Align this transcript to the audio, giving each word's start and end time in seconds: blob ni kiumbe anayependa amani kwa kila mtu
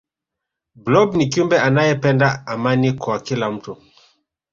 blob 0.75 1.15
ni 1.15 1.25
kiumbe 1.29 1.59
anayependa 1.59 2.47
amani 2.47 2.93
kwa 2.93 3.19
kila 3.19 3.51
mtu 3.51 3.77